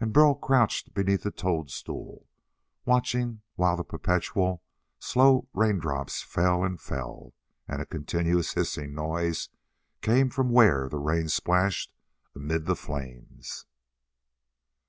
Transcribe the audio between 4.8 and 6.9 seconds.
slow raindrops fell and